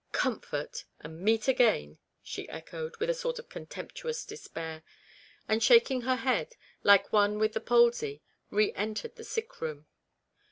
"6 0.11 0.19
Comfort/ 0.19 0.83
and' 1.01 1.21
meet 1.21 1.47
again,'" 1.47 1.99
she 2.23 2.49
echoed, 2.49 2.97
with 2.97 3.07
a 3.11 3.13
sort 3.13 3.37
of 3.37 3.49
contemptuous 3.49 4.25
despair, 4.25 4.81
and 5.47 5.61
shaking 5.61 6.01
her 6.01 6.15
head, 6.15 6.55
like 6.81 7.13
one 7.13 7.37
with 7.37 7.53
the 7.53 7.61
palsy, 7.61 8.23
re 8.49 8.73
entered 8.73 9.15
the 9.15 9.23
sick 9.23 9.61
room. 9.61 9.85